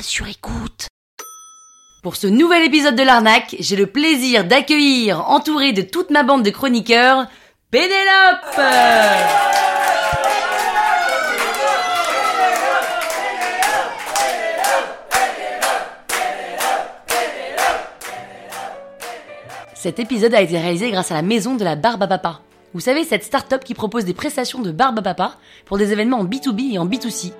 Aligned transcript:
sur 0.00 0.26
écoute. 0.28 0.86
Pour 2.02 2.16
ce 2.16 2.26
nouvel 2.26 2.64
épisode 2.64 2.96
de 2.96 3.02
l'arnaque, 3.02 3.56
j'ai 3.58 3.76
le 3.76 3.86
plaisir 3.86 4.44
d'accueillir, 4.44 5.28
entouré 5.28 5.72
de 5.72 5.82
toute 5.82 6.10
ma 6.10 6.22
bande 6.22 6.42
de 6.42 6.50
chroniqueurs, 6.50 7.26
Pénélope 7.70 8.60
Cet 19.74 19.98
épisode 19.98 20.34
a 20.34 20.40
été 20.40 20.58
réalisé 20.58 20.90
grâce 20.90 21.10
à 21.10 21.14
la 21.14 21.22
maison 21.22 21.56
de 21.56 21.64
la 21.64 21.76
barbe 21.76 22.02
à 22.04 22.06
papa. 22.06 22.40
Vous 22.72 22.80
savez, 22.80 23.04
cette 23.04 23.24
start-up 23.24 23.64
qui 23.64 23.74
propose 23.74 24.04
des 24.04 24.14
prestations 24.14 24.60
de 24.60 24.70
barbe 24.70 25.00
à 25.00 25.02
papa 25.02 25.36
pour 25.66 25.76
des 25.76 25.92
événements 25.92 26.20
en 26.20 26.24
B2B 26.24 26.74
et 26.74 26.78
en 26.78 26.86
B2C. 26.86 27.32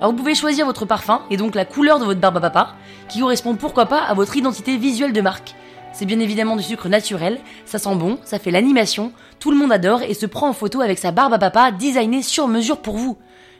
Alors 0.00 0.12
vous 0.12 0.16
pouvez 0.16 0.34
choisir 0.34 0.64
votre 0.64 0.86
parfum 0.86 1.20
et 1.30 1.36
donc 1.36 1.54
la 1.54 1.66
couleur 1.66 1.98
de 1.98 2.06
votre 2.06 2.20
barbe 2.20 2.38
à 2.38 2.40
papa, 2.40 2.74
qui 3.08 3.20
correspond 3.20 3.54
pourquoi 3.54 3.84
pas 3.84 4.00
à 4.00 4.14
votre 4.14 4.34
identité 4.34 4.78
visuelle 4.78 5.12
de 5.12 5.20
marque. 5.20 5.54
C'est 5.92 6.06
bien 6.06 6.20
évidemment 6.20 6.56
du 6.56 6.62
sucre 6.62 6.88
naturel, 6.88 7.38
ça 7.66 7.78
sent 7.78 7.94
bon, 7.96 8.18
ça 8.24 8.38
fait 8.38 8.50
l'animation, 8.50 9.12
tout 9.40 9.50
le 9.50 9.58
monde 9.58 9.72
adore 9.72 10.00
et 10.02 10.14
se 10.14 10.24
prend 10.24 10.48
en 10.48 10.52
photo 10.54 10.80
avec 10.80 10.98
sa 10.98 11.10
barbe 11.10 11.34
à 11.34 11.38
papa 11.38 11.70
designée 11.70 12.22
sur 12.22 12.48
mesure 12.48 12.78
pour 12.78 12.96
vous. 12.96 13.18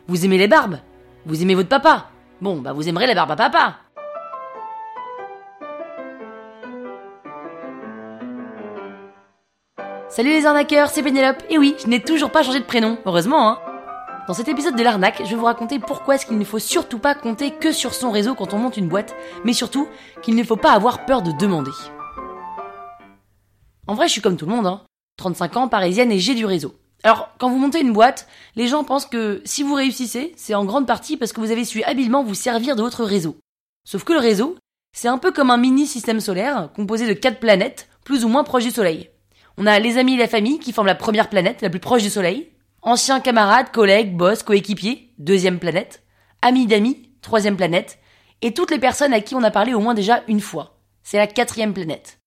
Vous 0.09 0.25
aimez 0.25 0.39
les 0.39 0.49
barbes? 0.49 0.79
Vous 1.27 1.43
aimez 1.43 1.55
votre 1.55 1.69
papa? 1.69 2.07
Bon, 2.41 2.57
bah 2.57 2.73
vous 2.73 2.89
aimerez 2.89 3.07
la 3.07 3.15
barbe 3.15 3.33
à 3.33 3.37
papa 3.37 3.77
Salut 10.09 10.31
les 10.31 10.47
arnaqueurs, 10.47 10.89
c'est 10.89 11.03
Pénélope. 11.03 11.43
Et 11.51 11.59
oui, 11.59 11.77
je 11.83 11.87
n'ai 11.87 12.03
toujours 12.03 12.31
pas 12.31 12.43
changé 12.43 12.61
de 12.61 12.65
prénom, 12.65 12.99
heureusement 13.05 13.51
hein. 13.51 13.59
Dans 14.31 14.35
cet 14.35 14.47
épisode 14.47 14.77
de 14.77 14.85
l'arnaque, 14.85 15.23
je 15.25 15.31
vais 15.31 15.35
vous 15.35 15.45
raconter 15.45 15.81
pourquoi 15.81 16.15
est-ce 16.15 16.25
qu'il 16.25 16.39
ne 16.39 16.45
faut 16.45 16.61
surtout 16.61 17.01
pas 17.01 17.17
compter 17.17 17.51
que 17.51 17.73
sur 17.73 17.95
son 17.95 18.13
réseau 18.13 18.37
quand 18.37 18.55
on 18.55 18.59
monte 18.59 18.77
une 18.77 18.87
boîte, 18.87 19.17
mais 19.45 19.53
surtout 19.53 19.89
qu'il 20.23 20.37
ne 20.37 20.45
faut 20.45 20.55
pas 20.55 20.71
avoir 20.71 21.05
peur 21.05 21.23
de 21.23 21.33
demander. 21.33 21.73
En 23.89 23.95
vrai, 23.95 24.07
je 24.07 24.13
suis 24.13 24.21
comme 24.21 24.37
tout 24.37 24.47
le 24.47 24.55
monde, 24.55 24.69
hein. 24.69 24.83
35 25.17 25.57
ans, 25.57 25.67
parisienne 25.67 26.13
et 26.13 26.21
j'ai 26.21 26.37
du 26.37 26.47
réseau. 26.47 26.77
Alors, 27.03 27.31
quand 27.39 27.51
vous 27.51 27.59
montez 27.59 27.81
une 27.81 27.93
boîte, 27.93 28.29
les 28.55 28.69
gens 28.69 28.85
pensent 28.85 29.07
que 29.07 29.43
si 29.45 29.65
vous 29.65 29.75
réussissez, 29.75 30.33
c'est 30.37 30.55
en 30.55 30.65
grande 30.65 30.87
partie 30.87 31.17
parce 31.17 31.33
que 31.33 31.41
vous 31.41 31.51
avez 31.51 31.65
su 31.65 31.83
habilement 31.83 32.23
vous 32.23 32.37
servir 32.37 32.77
de 32.77 32.83
votre 32.83 33.03
réseau. 33.03 33.37
Sauf 33.85 34.05
que 34.05 34.13
le 34.13 34.21
réseau, 34.21 34.57
c'est 34.97 35.09
un 35.09 35.19
peu 35.19 35.33
comme 35.33 35.51
un 35.51 35.57
mini 35.57 35.89
système 35.89 36.21
solaire 36.21 36.71
composé 36.77 37.09
de 37.09 37.15
quatre 37.15 37.41
planètes, 37.41 37.89
plus 38.05 38.25
ou 38.25 38.29
moins 38.29 38.45
proches 38.45 38.63
du 38.63 38.71
Soleil. 38.71 39.11
On 39.59 39.67
a 39.67 39.81
les 39.81 39.99
amis 39.99 40.15
et 40.15 40.19
la 40.19 40.29
famille 40.29 40.61
qui 40.61 40.73
forment 40.73 40.87
la 40.87 40.95
première 40.95 41.31
planète, 41.31 41.63
la 41.63 41.71
plus 41.71 41.81
proche 41.81 42.05
du 42.05 42.11
Soleil. 42.11 42.49
Anciens 42.83 43.21
camarades, 43.21 43.73
collègues, 43.73 44.17
boss, 44.17 44.43
coéquipiers, 44.43 45.13
deuxième 45.19 45.59
planète. 45.59 46.03
Amis 46.41 46.67
d'amis, 46.67 47.11
troisième 47.21 47.59
planète. 47.59 47.99
Et 48.41 48.55
toutes 48.55 48.71
les 48.71 48.79
personnes 48.79 49.13
à 49.13 49.21
qui 49.21 49.35
on 49.35 49.43
a 49.43 49.51
parlé 49.51 49.75
au 49.75 49.81
moins 49.81 49.93
déjà 49.93 50.23
une 50.29 50.41
fois. 50.41 50.79
C'est 51.03 51.19
la 51.19 51.27
quatrième 51.27 51.75
planète. 51.75 52.21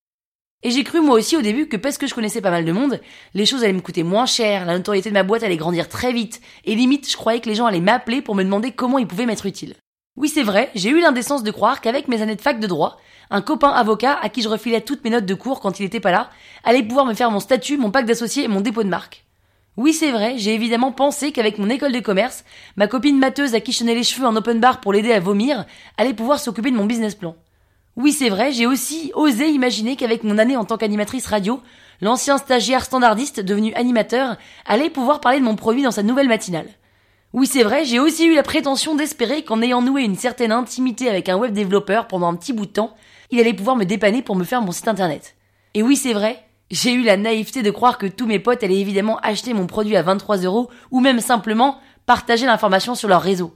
Et 0.62 0.70
j'ai 0.70 0.84
cru 0.84 1.02
moi 1.02 1.16
aussi 1.16 1.36
au 1.36 1.42
début 1.42 1.68
que 1.68 1.76
parce 1.76 1.98
que 1.98 2.06
je 2.06 2.14
connaissais 2.14 2.40
pas 2.40 2.52
mal 2.52 2.66
de 2.66 2.72
monde, 2.72 3.02
les 3.34 3.48
choses 3.48 3.64
allaient 3.64 3.74
me 3.74 3.81
coûter 3.81 4.04
moins 4.04 4.28
cher, 4.28 4.68
la 4.68 4.78
notoriété 4.78 5.09
de 5.09 5.16
ma 5.16 5.24
boîte 5.24 5.42
allait 5.42 5.58
grandir 5.58 5.90
très 5.90 6.14
vite, 6.14 6.40
et 6.66 6.76
limite 6.76 7.09
je 7.09 7.18
croyais 7.18 7.42
que 7.42 7.50
les 7.50 7.56
gens 7.56 7.66
allaient 7.66 7.81
m'appeler 7.81 8.22
pour 8.22 8.36
me 8.36 8.44
demander 8.44 8.72
comment 8.72 9.00
ils 9.00 9.08
pouvaient 9.08 9.26
m'être 9.26 9.48
utiles. 9.48 9.76
Oui 10.16 10.30
c'est 10.30 10.44
vrai, 10.44 10.70
j'ai 10.76 10.90
eu 10.90 11.02
l'indécence 11.02 11.42
de 11.42 11.52
croire 11.52 11.81
qu'avec 11.81 12.08
mes 12.08 12.22
années 12.22 12.36
de 12.36 12.42
fac 12.42 12.59
de 12.59 12.68
droit, 12.68 12.98
un 13.31 13.42
copain 13.42 13.72
avocat 13.72 14.20
à 14.22 14.30
qui 14.30 14.44
je 14.44 14.50
refilais 14.50 14.81
toutes 14.81 15.04
mes 15.04 15.09
notes 15.09 15.26
de 15.26 15.34
cours 15.34 15.59
quand 15.59 15.80
il 15.80 15.86
était 15.86 16.00
pas 16.00 16.12
là, 16.12 16.30
allait 16.64 16.84
pouvoir 16.84 17.08
me 17.08 17.16
faire 17.16 17.31
mon 17.31 17.40
statut, 17.40 17.78
mon 17.78 17.90
pack 17.90 18.06
d'associés 18.06 18.44
et 18.44 18.48
mon 18.48 18.62
dépôt 18.62 18.84
de 18.84 18.90
marque. 18.90 19.26
Oui, 19.75 19.91
c'est 19.91 20.11
vrai, 20.11 20.35
j'ai 20.38 20.53
évidemment 20.53 20.91
pensé 20.91 21.31
qu'avec 21.31 21.57
mon 21.57 21.69
école 21.69 21.93
de 21.93 21.99
commerce, 21.99 22.43
ma 22.75 22.88
copine 22.88 23.17
mateuse 23.17 23.55
à 23.55 23.59
qui 23.59 23.71
je 23.71 23.79
tenais 23.79 23.95
les 23.95 24.03
cheveux 24.03 24.27
en 24.27 24.35
open 24.35 24.59
bar 24.59 24.79
pour 24.79 24.93
l'aider 24.93 25.11
à 25.11 25.19
vomir, 25.19 25.66
allait 25.97 26.13
pouvoir 26.13 26.39
s'occuper 26.39 26.69
de 26.69 26.75
mon 26.75 26.85
business 26.85 27.16
plan. 27.16 27.35
Oui, 27.95 28.11
c'est 28.11 28.29
vrai, 28.29 28.51
j'ai 28.51 28.67
aussi 28.67 29.11
osé 29.16 29.49
imaginer 29.49 29.95
qu'avec 29.95 30.23
mon 30.23 30.38
année 30.38 30.57
en 30.57 30.66
tant 30.66 30.77
qu'animatrice 30.77 31.25
radio, 31.25 31.59
l'ancien 32.01 32.38
stagiaire 32.38 32.85
standardiste 32.85 33.39
devenu 33.39 33.73
animateur 33.73 34.38
allait 34.67 34.91
pouvoir 34.91 35.19
parler 35.22 35.39
de 35.39 35.45
mon 35.45 35.56
produit 35.56 35.81
dans 35.81 35.91
sa 35.91 36.03
nouvelle 36.03 36.28
matinale. 36.28 36.69
Oui, 37.33 37.47
c'est 37.47 37.63
vrai, 37.63 37.83
j'ai 37.83 38.00
aussi 38.00 38.25
eu 38.28 38.35
la 38.35 38.44
prétention 38.44 38.94
d'espérer 38.94 39.44
qu'en 39.44 39.63
ayant 39.63 39.81
noué 39.81 40.03
une 40.03 40.16
certaine 40.16 40.51
intimité 40.51 41.09
avec 41.09 41.29
un 41.29 41.38
web 41.38 41.51
développeur 41.51 42.07
pendant 42.07 42.28
un 42.28 42.35
petit 42.35 42.53
bout 42.53 42.67
de 42.67 42.72
temps, 42.72 42.95
il 43.31 43.39
allait 43.39 43.56
pouvoir 43.56 43.75
me 43.75 43.85
dépanner 43.85 44.22
pour 44.22 44.35
me 44.35 44.44
faire 44.44 44.62
mon 44.62 44.72
site 44.72 44.88
internet. 44.88 45.35
Et 45.73 45.81
oui, 45.81 45.95
c'est 45.95 46.13
vrai, 46.13 46.45
j'ai 46.73 46.91
eu 46.91 47.03
la 47.03 47.17
naïveté 47.17 47.61
de 47.61 47.69
croire 47.69 48.00
que 48.00 48.07
tous 48.07 48.25
mes 48.25 48.39
potes 48.39 48.63
allaient 48.63 48.79
évidemment 48.79 49.19
acheter 49.19 49.53
mon 49.53 49.67
produit 49.67 49.95
à 49.95 50.01
23 50.01 50.38
euros 50.38 50.72
ou 50.89 51.01
même 51.01 51.19
simplement 51.19 51.78
partager 52.07 52.47
l'information 52.47 52.95
sur 52.95 53.07
leur 53.07 53.22
réseau. 53.22 53.53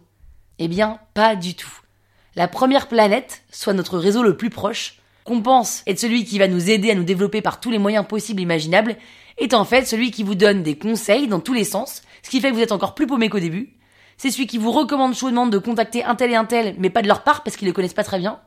Eh 0.59 0.67
bien, 0.67 0.99
pas 1.15 1.35
du 1.35 1.55
tout. 1.55 1.81
La 2.35 2.47
première 2.47 2.87
planète, 2.87 3.43
soit 3.51 3.73
notre 3.73 3.97
réseau 3.97 4.21
le 4.21 4.37
plus 4.37 4.51
proche, 4.51 4.99
qu'on 5.23 5.41
pense 5.41 5.81
être 5.87 5.99
celui 5.99 6.25
qui 6.25 6.37
va 6.37 6.47
nous 6.47 6.69
aider 6.69 6.91
à 6.91 6.95
nous 6.95 7.03
développer 7.03 7.41
par 7.41 7.59
tous 7.59 7.71
les 7.71 7.79
moyens 7.79 8.05
possibles 8.05 8.39
et 8.39 8.43
imaginables, 8.43 8.97
est 9.39 9.55
en 9.55 9.65
fait 9.65 9.87
celui 9.87 10.11
qui 10.11 10.21
vous 10.21 10.35
donne 10.35 10.61
des 10.61 10.77
conseils 10.77 11.27
dans 11.27 11.39
tous 11.39 11.53
les 11.53 11.63
sens, 11.63 12.03
ce 12.21 12.29
qui 12.29 12.39
fait 12.39 12.51
que 12.51 12.55
vous 12.55 12.61
êtes 12.61 12.71
encore 12.71 12.93
plus 12.93 13.07
paumé 13.07 13.29
qu'au 13.29 13.39
début. 13.39 13.73
C'est 14.17 14.29
celui 14.29 14.45
qui 14.45 14.59
vous 14.59 14.71
recommande 14.71 15.15
chaudement 15.15 15.47
de 15.47 15.57
contacter 15.57 16.03
un 16.03 16.13
tel 16.13 16.31
et 16.31 16.35
un 16.35 16.45
tel, 16.45 16.75
mais 16.77 16.91
pas 16.91 17.01
de 17.01 17.07
leur 17.07 17.23
part 17.23 17.41
parce 17.41 17.57
qu'ils 17.57 17.67
le 17.67 17.73
connaissent 17.73 17.95
pas 17.95 18.03
très 18.03 18.19
bien. 18.19 18.39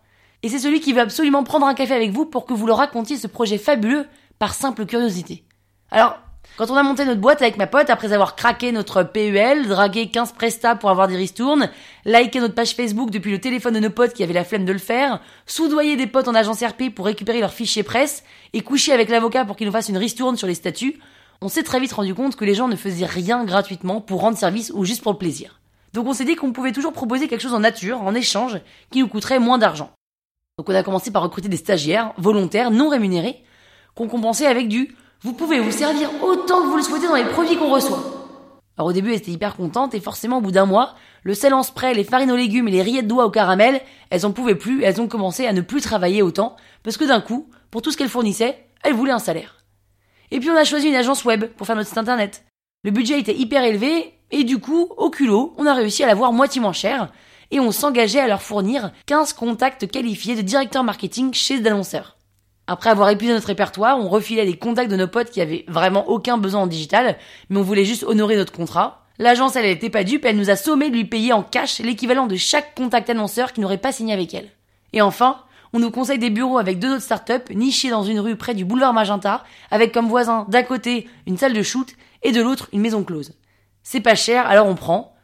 Et 0.44 0.48
c'est 0.48 0.60
celui 0.60 0.78
qui 0.78 0.92
veut 0.92 1.00
absolument 1.00 1.42
prendre 1.42 1.66
un 1.66 1.74
café 1.74 1.92
avec 1.92 2.12
vous 2.12 2.24
pour 2.24 2.46
que 2.46 2.54
vous 2.54 2.68
leur 2.68 2.78
racontiez 2.78 3.16
ce 3.16 3.26
projet 3.26 3.58
fabuleux 3.58 4.06
par 4.40 4.54
simple 4.54 4.86
curiosité. 4.86 5.44
Alors, 5.90 6.18
quand 6.56 6.70
on 6.70 6.76
a 6.76 6.82
monté 6.82 7.04
notre 7.04 7.20
boîte 7.20 7.42
avec 7.42 7.58
ma 7.58 7.66
pote, 7.66 7.90
après 7.90 8.14
avoir 8.14 8.36
craqué 8.36 8.72
notre 8.72 9.02
PEL, 9.02 9.68
dragué 9.68 10.08
15 10.08 10.32
prestats 10.32 10.74
pour 10.74 10.88
avoir 10.88 11.08
des 11.08 11.16
ristournes, 11.16 11.68
liké 12.06 12.40
notre 12.40 12.54
page 12.54 12.74
Facebook 12.74 13.10
depuis 13.10 13.30
le 13.32 13.38
téléphone 13.38 13.74
de 13.74 13.80
nos 13.80 13.90
potes 13.90 14.14
qui 14.14 14.22
avaient 14.22 14.32
la 14.32 14.44
flemme 14.44 14.64
de 14.64 14.72
le 14.72 14.78
faire, 14.78 15.20
soudoyer 15.44 15.96
des 15.96 16.06
potes 16.06 16.26
en 16.26 16.34
agence 16.34 16.62
RP 16.62 16.88
pour 16.94 17.04
récupérer 17.04 17.40
leurs 17.40 17.52
fichiers 17.52 17.82
presse, 17.82 18.24
et 18.54 18.62
coucher 18.62 18.92
avec 18.92 19.10
l'avocat 19.10 19.44
pour 19.44 19.56
qu'il 19.56 19.66
nous 19.66 19.72
fasse 19.72 19.90
une 19.90 19.98
ristourne 19.98 20.38
sur 20.38 20.46
les 20.46 20.54
statuts, 20.54 20.98
on 21.42 21.48
s'est 21.48 21.62
très 21.62 21.78
vite 21.78 21.92
rendu 21.92 22.14
compte 22.14 22.34
que 22.34 22.46
les 22.46 22.54
gens 22.54 22.68
ne 22.68 22.76
faisaient 22.76 23.06
rien 23.06 23.44
gratuitement 23.44 24.00
pour 24.00 24.22
rendre 24.22 24.38
service 24.38 24.72
ou 24.74 24.86
juste 24.86 25.02
pour 25.02 25.12
le 25.12 25.18
plaisir. 25.18 25.60
Donc 25.92 26.06
on 26.06 26.14
s'est 26.14 26.24
dit 26.24 26.36
qu'on 26.36 26.52
pouvait 26.52 26.72
toujours 26.72 26.94
proposer 26.94 27.28
quelque 27.28 27.42
chose 27.42 27.54
en 27.54 27.60
nature, 27.60 28.00
en 28.00 28.14
échange, 28.14 28.58
qui 28.90 29.00
nous 29.00 29.08
coûterait 29.08 29.38
moins 29.38 29.58
d'argent. 29.58 29.90
Donc 30.56 30.70
on 30.70 30.74
a 30.74 30.82
commencé 30.82 31.10
par 31.10 31.22
recruter 31.22 31.48
des 31.48 31.58
stagiaires, 31.58 32.14
volontaires, 32.16 32.70
non 32.70 32.88
rémunérés, 32.88 33.42
qu'on 34.00 34.08
compensait 34.08 34.46
avec 34.46 34.66
du 34.68 34.96
vous 35.22 35.34
pouvez 35.34 35.60
vous 35.60 35.70
servir 35.70 36.08
autant 36.22 36.62
que 36.62 36.68
vous 36.68 36.78
le 36.78 36.82
souhaitez 36.82 37.06
dans 37.06 37.16
les 37.16 37.26
produits 37.26 37.58
qu'on 37.58 37.68
reçoit. 37.68 38.02
Alors 38.78 38.88
au 38.88 38.92
début, 38.94 39.10
elles 39.10 39.18
étaient 39.18 39.30
hyper 39.30 39.56
contentes 39.56 39.94
et 39.94 40.00
forcément 40.00 40.38
au 40.38 40.40
bout 40.40 40.52
d'un 40.52 40.64
mois, 40.64 40.94
le 41.22 41.34
sel 41.34 41.52
en 41.52 41.62
spray, 41.62 41.92
les 41.92 42.04
farines 42.04 42.32
aux 42.32 42.36
légumes 42.36 42.66
et 42.68 42.70
les 42.70 42.80
rillettes 42.80 43.06
d'oie 43.06 43.26
au 43.26 43.30
caramel, 43.30 43.82
elles 44.08 44.24
en 44.24 44.32
pouvaient 44.32 44.54
plus 44.54 44.82
elles 44.82 45.02
ont 45.02 45.06
commencé 45.06 45.46
à 45.46 45.52
ne 45.52 45.60
plus 45.60 45.82
travailler 45.82 46.22
autant 46.22 46.56
parce 46.82 46.96
que 46.96 47.04
d'un 47.04 47.20
coup, 47.20 47.50
pour 47.70 47.82
tout 47.82 47.90
ce 47.90 47.98
qu'elles 47.98 48.08
fournissaient, 48.08 48.64
elles 48.82 48.94
voulaient 48.94 49.12
un 49.12 49.18
salaire. 49.18 49.66
Et 50.30 50.40
puis 50.40 50.48
on 50.48 50.56
a 50.56 50.64
choisi 50.64 50.88
une 50.88 50.94
agence 50.94 51.26
web 51.26 51.44
pour 51.44 51.66
faire 51.66 51.76
notre 51.76 51.88
site 51.88 51.98
internet. 51.98 52.46
Le 52.82 52.92
budget 52.92 53.20
était 53.20 53.36
hyper 53.36 53.64
élevé 53.64 54.14
et 54.30 54.44
du 54.44 54.60
coup, 54.60 54.88
au 54.96 55.10
culot, 55.10 55.52
on 55.58 55.66
a 55.66 55.74
réussi 55.74 56.02
à 56.04 56.06
l'avoir 56.06 56.32
moitié 56.32 56.62
moins 56.62 56.72
cher 56.72 57.12
et 57.50 57.60
on 57.60 57.70
s'engageait 57.70 58.20
à 58.20 58.28
leur 58.28 58.40
fournir 58.40 58.92
15 59.04 59.34
contacts 59.34 59.90
qualifiés 59.90 60.36
de 60.36 60.40
directeurs 60.40 60.84
marketing 60.84 61.34
chez 61.34 61.58
les 61.58 61.66
annonceurs. 61.66 62.16
Après 62.72 62.90
avoir 62.90 63.08
épuisé 63.10 63.32
notre 63.32 63.48
répertoire, 63.48 63.98
on 63.98 64.08
refilait 64.08 64.44
les 64.44 64.56
contacts 64.56 64.92
de 64.92 64.96
nos 64.96 65.08
potes 65.08 65.30
qui 65.30 65.40
avaient 65.40 65.64
vraiment 65.66 66.08
aucun 66.08 66.38
besoin 66.38 66.60
en 66.60 66.66
digital, 66.68 67.16
mais 67.48 67.58
on 67.58 67.64
voulait 67.64 67.84
juste 67.84 68.04
honorer 68.04 68.36
notre 68.36 68.52
contrat. 68.52 69.06
L'agence, 69.18 69.56
elle, 69.56 69.64
elle 69.64 69.72
était 69.72 69.90
pas 69.90 70.04
dupe, 70.04 70.24
elle 70.24 70.36
nous 70.36 70.50
a 70.50 70.54
sommé 70.54 70.88
de 70.88 70.94
lui 70.94 71.04
payer 71.04 71.32
en 71.32 71.42
cash 71.42 71.80
l'équivalent 71.80 72.28
de 72.28 72.36
chaque 72.36 72.76
contact 72.76 73.10
annonceur 73.10 73.52
qui 73.52 73.60
n'aurait 73.60 73.78
pas 73.78 73.90
signé 73.90 74.14
avec 74.14 74.34
elle. 74.34 74.50
Et 74.92 75.02
enfin, 75.02 75.38
on 75.72 75.80
nous 75.80 75.90
conseille 75.90 76.20
des 76.20 76.30
bureaux 76.30 76.58
avec 76.58 76.78
deux 76.78 76.92
autres 76.92 77.02
startups 77.02 77.52
nichés 77.52 77.90
dans 77.90 78.04
une 78.04 78.20
rue 78.20 78.36
près 78.36 78.54
du 78.54 78.64
boulevard 78.64 78.92
Magenta, 78.92 79.42
avec 79.72 79.90
comme 79.90 80.06
voisin 80.06 80.46
d'un 80.48 80.62
côté 80.62 81.08
une 81.26 81.38
salle 81.38 81.54
de 81.54 81.62
shoot 81.64 81.88
et 82.22 82.30
de 82.30 82.40
l'autre 82.40 82.68
une 82.72 82.82
maison 82.82 83.02
close. 83.02 83.32
C'est 83.82 83.98
pas 83.98 84.14
cher, 84.14 84.46
alors 84.46 84.68
on 84.68 84.76
prend. 84.76 85.16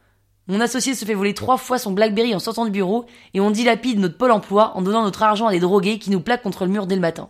Mon 0.47 0.59
associé 0.59 0.95
se 0.95 1.05
fait 1.05 1.13
voler 1.13 1.33
trois 1.33 1.55
fois 1.55 1.79
son 1.79 1.93
Blackberry 1.93 2.35
en 2.35 2.39
sortant 2.39 2.65
du 2.65 2.71
bureau 2.71 3.05
et 3.33 3.39
on 3.39 3.51
dilapide 3.51 3.99
notre 3.99 4.17
pôle 4.17 4.31
emploi 4.31 4.73
en 4.75 4.81
donnant 4.81 5.03
notre 5.03 5.23
argent 5.23 5.47
à 5.47 5.53
des 5.53 5.61
drogués 5.61 5.97
qui 5.97 6.09
nous 6.09 6.19
plaquent 6.19 6.43
contre 6.43 6.65
le 6.65 6.71
mur 6.71 6.87
dès 6.87 6.95
le 6.95 7.01
matin. 7.01 7.29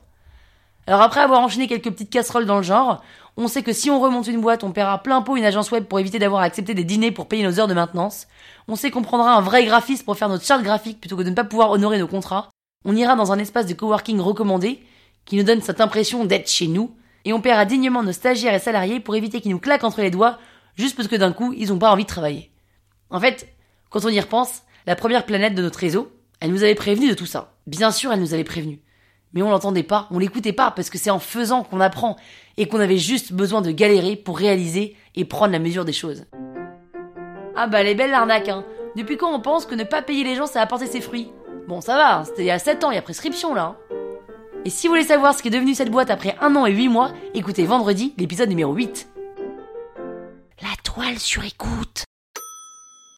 Alors 0.87 1.01
après 1.01 1.19
avoir 1.19 1.41
enchaîné 1.41 1.67
quelques 1.67 1.91
petites 1.91 2.09
casseroles 2.09 2.45
dans 2.45 2.57
le 2.57 2.63
genre, 2.63 3.03
on 3.35 3.49
sait 3.49 3.61
que 3.61 3.73
si 3.73 3.89
on 3.89 3.99
remonte 3.99 4.27
une 4.27 4.39
boîte, 4.39 4.63
on 4.63 4.71
paiera 4.71 5.03
plein 5.03 5.21
pot 5.21 5.35
une 5.35 5.43
agence 5.43 5.69
web 5.69 5.83
pour 5.83 5.99
éviter 5.99 6.17
d'avoir 6.17 6.41
accepté 6.41 6.73
des 6.73 6.85
dîners 6.85 7.11
pour 7.11 7.27
payer 7.27 7.43
nos 7.43 7.59
heures 7.59 7.67
de 7.67 7.73
maintenance. 7.73 8.25
On 8.69 8.77
sait 8.77 8.89
qu'on 8.89 9.01
prendra 9.01 9.33
un 9.35 9.41
vrai 9.41 9.65
graphiste 9.65 10.05
pour 10.05 10.17
faire 10.17 10.29
notre 10.29 10.45
charte 10.45 10.63
graphique 10.63 11.01
plutôt 11.01 11.17
que 11.17 11.23
de 11.23 11.29
ne 11.29 11.35
pas 11.35 11.43
pouvoir 11.43 11.71
honorer 11.71 11.99
nos 11.99 12.07
contrats. 12.07 12.49
On 12.85 12.95
ira 12.95 13.15
dans 13.15 13.33
un 13.33 13.37
espace 13.37 13.65
de 13.65 13.73
coworking 13.73 14.19
recommandé 14.21 14.79
qui 15.25 15.35
nous 15.35 15.43
donne 15.43 15.61
cette 15.61 15.81
impression 15.81 16.23
d'être 16.23 16.49
chez 16.49 16.67
nous. 16.67 16.95
Et 17.25 17.33
on 17.33 17.41
paiera 17.41 17.65
dignement 17.65 18.01
nos 18.01 18.13
stagiaires 18.13 18.53
et 18.53 18.59
salariés 18.59 19.01
pour 19.01 19.17
éviter 19.17 19.41
qu'ils 19.41 19.51
nous 19.51 19.59
claquent 19.59 19.83
entre 19.83 20.01
les 20.01 20.11
doigts 20.11 20.39
juste 20.75 20.95
parce 20.95 21.09
que 21.09 21.17
d'un 21.17 21.33
coup, 21.33 21.53
ils 21.57 21.73
ont 21.73 21.79
pas 21.79 21.91
envie 21.91 22.03
de 22.03 22.09
travailler. 22.09 22.49
En 23.09 23.19
fait, 23.19 23.53
quand 23.89 24.05
on 24.05 24.09
y 24.09 24.19
repense, 24.19 24.61
la 24.85 24.95
première 24.95 25.25
planète 25.25 25.53
de 25.53 25.61
notre 25.61 25.79
réseau, 25.79 26.09
elle 26.39 26.51
nous 26.51 26.63
avait 26.63 26.75
prévenu 26.75 27.09
de 27.09 27.13
tout 27.13 27.25
ça. 27.25 27.53
Bien 27.65 27.91
sûr, 27.91 28.13
elle 28.13 28.21
nous 28.21 28.33
avait 28.33 28.45
prévenu. 28.45 28.79
Mais 29.33 29.41
on 29.41 29.49
l'entendait 29.49 29.83
pas, 29.83 30.07
on 30.11 30.19
l'écoutait 30.19 30.53
pas, 30.53 30.71
parce 30.71 30.89
que 30.89 30.97
c'est 30.97 31.09
en 31.09 31.19
faisant 31.19 31.63
qu'on 31.63 31.79
apprend, 31.81 32.15
et 32.57 32.67
qu'on 32.67 32.79
avait 32.79 32.97
juste 32.97 33.33
besoin 33.33 33.61
de 33.61 33.71
galérer 33.71 34.15
pour 34.15 34.37
réaliser 34.37 34.95
et 35.15 35.25
prendre 35.25 35.51
la 35.51 35.59
mesure 35.59 35.85
des 35.85 35.93
choses. 35.93 36.25
Ah 37.55 37.67
bah 37.67 37.81
elle 37.81 37.87
est 37.87 37.95
belle 37.95 38.11
l'arnaque, 38.11 38.49
hein. 38.49 38.65
Depuis 38.95 39.17
quand 39.17 39.33
on 39.33 39.41
pense 39.41 39.65
que 39.65 39.75
ne 39.75 39.83
pas 39.83 40.01
payer 40.01 40.23
les 40.23 40.35
gens 40.35 40.47
ça 40.47 40.59
a 40.59 40.63
apporté 40.63 40.87
ses 40.87 41.01
fruits? 41.01 41.29
Bon, 41.67 41.81
ça 41.81 41.95
va, 41.95 42.23
c'était 42.25 42.43
il 42.43 42.47
y 42.47 42.51
a 42.51 42.59
7 42.59 42.83
ans, 42.83 42.91
il 42.91 42.95
y 42.95 42.97
a 42.97 43.01
prescription 43.01 43.53
là. 43.53 43.63
hein. 43.63 43.95
Et 44.65 44.69
si 44.69 44.87
vous 44.87 44.93
voulez 44.93 45.03
savoir 45.05 45.33
ce 45.35 45.43
qu'est 45.43 45.49
devenu 45.49 45.75
cette 45.75 45.91
boîte 45.91 46.09
après 46.09 46.35
un 46.41 46.55
an 46.55 46.65
et 46.65 46.73
8 46.73 46.89
mois, 46.89 47.11
écoutez 47.33 47.65
vendredi 47.65 48.13
l'épisode 48.17 48.49
numéro 48.49 48.73
8. 48.73 49.07
La 50.61 50.69
toile 50.83 51.19
sur 51.19 51.43
écoute. 51.45 52.06